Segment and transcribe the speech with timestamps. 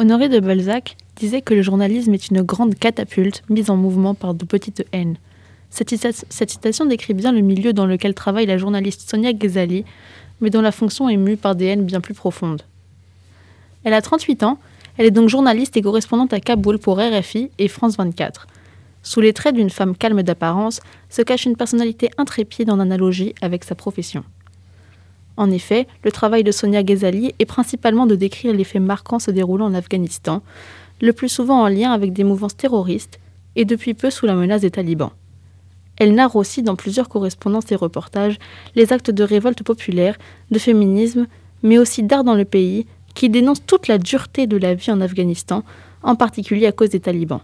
[0.00, 4.32] Honoré de Balzac disait que le journalisme est une grande catapulte mise en mouvement par
[4.32, 5.18] de petites haines.
[5.68, 9.84] Cette, citation décrit bien le milieu dans lequel travaille la journaliste Sonia Ghazali,
[10.40, 12.62] mais dont la fonction est mue par des haines bien plus profondes.
[13.84, 14.58] Elle a 38 ans,
[14.96, 18.46] elle est donc journaliste et correspondante à Kaboul pour RFI et France 24.
[19.02, 20.80] Sous les traits d'une femme calme d'apparence
[21.10, 24.24] se cache une personnalité intrépide en analogie avec sa profession.
[25.40, 29.30] En effet, le travail de Sonia Ghazali est principalement de décrire les faits marquants se
[29.30, 30.42] déroulant en Afghanistan,
[31.00, 33.18] le plus souvent en lien avec des mouvances terroristes
[33.56, 35.12] et depuis peu sous la menace des talibans.
[35.96, 38.38] Elle narre aussi dans plusieurs correspondances et reportages
[38.74, 40.18] les actes de révolte populaire,
[40.50, 41.26] de féminisme,
[41.62, 45.00] mais aussi d'art dans le pays, qui dénoncent toute la dureté de la vie en
[45.00, 45.64] Afghanistan,
[46.02, 47.40] en particulier à cause des talibans.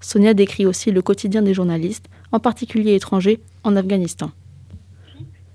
[0.00, 4.32] Sonia décrit aussi le quotidien des journalistes, en particulier étrangers, en Afghanistan.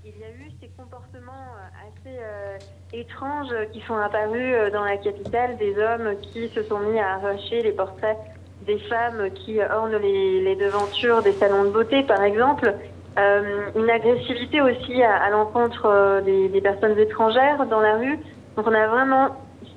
[0.04, 2.58] Il y a eu ces comportements euh, assez euh,
[2.94, 7.16] étranges qui sont apparus euh, dans la capitale, des hommes qui se sont mis à
[7.16, 8.18] arracher les portraits
[8.66, 12.76] des femmes qui ornent les, devantures des salons de beauté, par exemple.
[13.18, 18.20] une agressivité aussi à, l'encontre des, des, personnes étrangères dans la rue.
[18.56, 19.30] Donc on a vraiment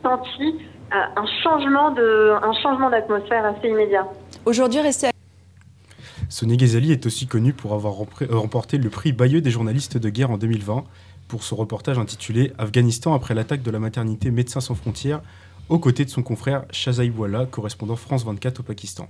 [0.03, 0.59] senti
[0.93, 4.07] un changement de, un changement d'atmosphère assez immédiat.
[4.45, 5.11] Aujourd'hui, restez
[6.29, 7.95] Sonia Ghazali est aussi connue pour avoir
[8.31, 10.85] remporté le prix Bayeux des journalistes de guerre en 2020
[11.29, 15.23] pour son reportage intitulé Afghanistan après l'attaque de la maternité Médecins sans frontières
[15.69, 19.09] aux côtés de son confrère Shazai Bouala, correspondant France 24 au Pakistan.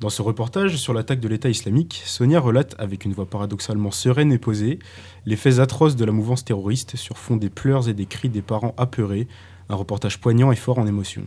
[0.00, 4.32] Dans ce reportage sur l'attaque de l'État islamique, Sonia relate, avec une voix paradoxalement sereine
[4.32, 4.78] et posée,
[5.26, 8.42] les faits atroces de la mouvance terroriste sur fond des pleurs et des cris des
[8.42, 9.28] parents apeurés,
[9.68, 11.22] un reportage poignant et fort en émotion.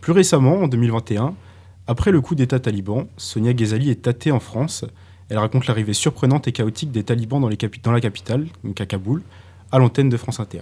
[0.00, 1.34] Plus récemment, en 2021,
[1.86, 4.86] après le coup d'État taliban, Sonia Ghazali est tâtée en France.
[5.28, 9.22] Elle raconte l'arrivée surprenante et chaotique des talibans dans, la capitale, donc à Kaboul,
[9.74, 10.60] à l'antenne de France Inter.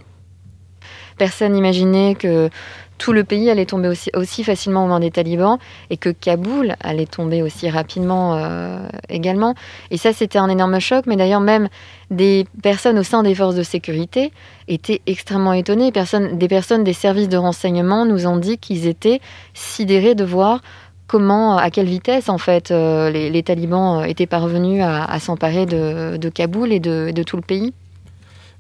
[1.19, 2.49] Personne n'imaginait que
[2.97, 5.59] tout le pays allait tomber aussi, facilement aux mains des talibans
[5.91, 9.55] et que Kaboul allait tomber aussi rapidement euh, également.
[9.91, 11.05] Et ça, c'était un énorme choc.
[11.07, 11.69] Mais d'ailleurs, même
[12.11, 14.33] des personnes au sein des forces de sécurité
[14.67, 15.91] étaient extrêmement étonnées.
[15.91, 19.21] des personnes des services de renseignement nous ont dit qu'ils étaient
[19.53, 20.63] sidérés de voir
[21.07, 26.73] comment, à quelle vitesse en fait euh, les, talibans étaient parvenus à, s'emparer de, Kaboul
[26.73, 27.75] et de, tout le pays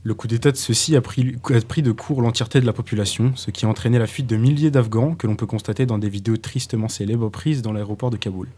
[0.04, 3.66] le coup d'État de ceux-ci a pris, de court l'entièreté de la population, ce qui
[3.66, 6.88] a entraîné la fuite de milliers d'Afghans que l'on peut constater dans des vidéos tristement
[6.88, 8.48] célèbres prises dans l'aéroport de Kaboul.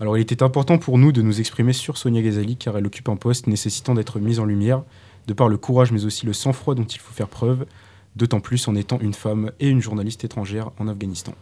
[0.00, 3.08] Alors il était important pour nous de nous exprimer sur Sonia Ghazali car elle occupe
[3.08, 4.84] un poste nécessitant d'être mise en lumière,
[5.26, 7.66] de par le courage mais aussi le sang-froid dont il faut faire preuve,
[8.14, 11.34] d'autant plus en étant une femme et une journaliste étrangère en Afghanistan.